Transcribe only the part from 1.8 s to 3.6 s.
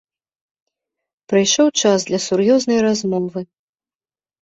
час для сур'ёзнай размовы.